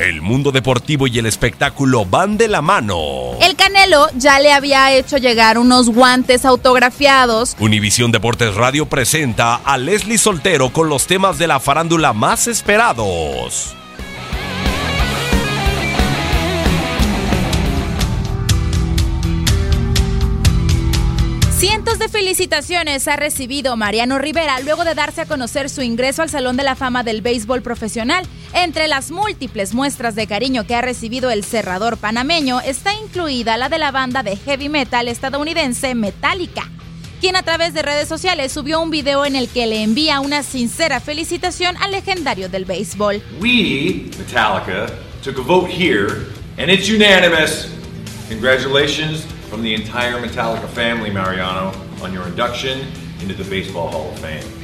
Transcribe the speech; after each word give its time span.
El 0.00 0.22
mundo 0.22 0.50
deportivo 0.50 1.06
y 1.08 1.18
el 1.18 1.26
espectáculo 1.26 2.06
van 2.06 2.38
de 2.38 2.48
la 2.48 2.62
mano. 2.62 3.32
El 3.42 3.54
Canelo 3.54 4.06
ya 4.14 4.40
le 4.40 4.50
había 4.50 4.94
hecho 4.94 5.18
llegar 5.18 5.58
unos 5.58 5.90
guantes 5.90 6.46
autografiados. 6.46 7.54
Univisión 7.58 8.10
Deportes 8.10 8.54
Radio 8.54 8.86
presenta 8.86 9.56
a 9.56 9.76
Leslie 9.76 10.16
Soltero 10.16 10.72
con 10.72 10.88
los 10.88 11.06
temas 11.06 11.36
de 11.36 11.48
la 11.48 11.60
farándula 11.60 12.14
más 12.14 12.46
esperados. 12.46 13.76
Cientos 21.58 21.98
de 21.98 22.08
felicitaciones 22.08 23.06
ha 23.06 23.16
recibido 23.16 23.76
Mariano 23.76 24.18
Rivera 24.18 24.60
luego 24.60 24.84
de 24.84 24.94
darse 24.94 25.20
a 25.20 25.26
conocer 25.26 25.68
su 25.68 25.82
ingreso 25.82 26.22
al 26.22 26.30
Salón 26.30 26.56
de 26.56 26.62
la 26.62 26.74
Fama 26.74 27.02
del 27.02 27.20
Béisbol 27.20 27.60
Profesional. 27.60 28.26
Entre 28.52 28.88
las 28.88 29.10
múltiples 29.12 29.74
muestras 29.74 30.16
de 30.16 30.26
cariño 30.26 30.66
que 30.66 30.74
ha 30.74 30.80
recibido 30.80 31.30
el 31.30 31.44
cerrador 31.44 31.96
panameño 31.96 32.60
está 32.60 32.92
incluida 32.94 33.56
la 33.56 33.68
de 33.68 33.78
la 33.78 33.92
banda 33.92 34.22
de 34.22 34.36
heavy 34.36 34.68
metal 34.68 35.06
estadounidense 35.06 35.94
Metallica, 35.94 36.68
quien 37.20 37.36
a 37.36 37.42
través 37.42 37.74
de 37.74 37.82
redes 37.82 38.08
sociales 38.08 38.50
subió 38.50 38.80
un 38.80 38.90
video 38.90 39.24
en 39.24 39.36
el 39.36 39.48
que 39.48 39.66
le 39.66 39.82
envía 39.84 40.18
una 40.18 40.42
sincera 40.42 40.98
felicitación 40.98 41.76
al 41.78 41.92
legendario 41.92 42.48
del 42.48 42.64
béisbol. 42.64 43.22
We, 43.40 44.10
Metallica, 44.18 44.90
took 45.22 45.38
a 45.38 45.42
vote 45.42 45.70
here, 45.70 46.26
and 46.58 46.70
it's 46.70 46.88
unanimous. 46.88 47.68
Congratulations 48.28 49.24
from 49.48 49.62
the 49.62 49.74
entire 49.74 50.20
Metallica 50.20 50.68
family, 50.68 51.10
Mariano, 51.10 51.72
on 52.02 52.12
your 52.12 52.26
induction 52.26 52.80
into 53.20 53.34
the 53.34 53.48
Baseball 53.48 53.88
Hall 53.88 54.10
of 54.10 54.18
Fame. 54.18 54.59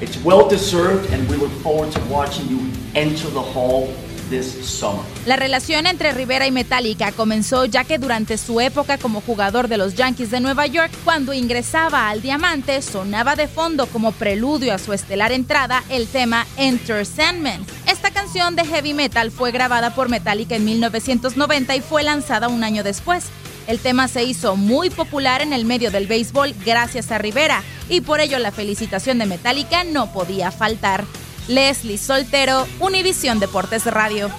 It's 0.00 0.16
well 0.22 0.48
deserved, 0.48 1.12
and 1.12 1.28
we 1.28 1.36
look 1.36 1.50
forward 1.60 1.90
to 1.90 2.00
watching 2.08 2.48
you 2.48 2.60
enter 2.94 3.28
the 3.30 3.42
hall 3.42 3.88
this 4.30 4.46
summer. 4.64 5.02
La 5.26 5.34
relación 5.34 5.88
entre 5.88 6.12
Rivera 6.12 6.46
y 6.46 6.52
Metallica 6.52 7.10
comenzó 7.10 7.64
ya 7.64 7.82
que 7.82 7.98
durante 7.98 8.38
su 8.38 8.60
época 8.60 8.98
como 8.98 9.20
jugador 9.20 9.66
de 9.66 9.76
los 9.76 9.96
Yankees 9.96 10.30
de 10.30 10.38
Nueva 10.38 10.68
York, 10.68 10.92
cuando 11.04 11.32
ingresaba 11.32 12.10
al 12.10 12.22
Diamante, 12.22 12.80
sonaba 12.80 13.34
de 13.34 13.48
fondo 13.48 13.86
como 13.86 14.12
preludio 14.12 14.72
a 14.72 14.78
su 14.78 14.92
estelar 14.92 15.32
entrada 15.32 15.82
el 15.88 16.06
tema 16.06 16.46
Enter 16.56 17.04
Sandman. 17.04 17.66
Esta 17.88 18.12
canción 18.12 18.54
de 18.54 18.64
heavy 18.66 18.94
metal 18.94 19.32
fue 19.32 19.50
grabada 19.50 19.96
por 19.96 20.08
Metallica 20.08 20.54
en 20.54 20.64
1990 20.64 21.74
y 21.74 21.80
fue 21.80 22.04
lanzada 22.04 22.46
un 22.46 22.62
año 22.62 22.84
después. 22.84 23.24
El 23.68 23.80
tema 23.80 24.08
se 24.08 24.24
hizo 24.24 24.56
muy 24.56 24.88
popular 24.88 25.42
en 25.42 25.52
el 25.52 25.66
medio 25.66 25.90
del 25.90 26.06
béisbol 26.06 26.54
gracias 26.64 27.12
a 27.12 27.18
Rivera 27.18 27.62
y 27.90 28.00
por 28.00 28.18
ello 28.18 28.38
la 28.38 28.50
felicitación 28.50 29.18
de 29.18 29.26
Metallica 29.26 29.84
no 29.84 30.10
podía 30.10 30.50
faltar. 30.50 31.04
Leslie 31.48 31.98
Soltero, 31.98 32.66
Univisión 32.80 33.38
Deportes 33.38 33.84
Radio. 33.84 34.30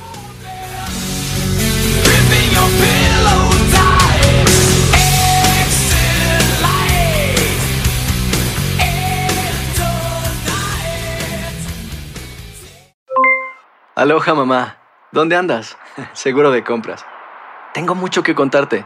Aloha 13.94 14.34
mamá, 14.34 14.78
¿dónde 15.11 15.35
andas? 15.35 15.78
Seguro 16.13 16.50
de 16.50 16.63
compras. 16.63 17.06
Tengo 17.75 17.94
mucho 17.94 18.23
que 18.23 18.34
contarte. 18.34 18.85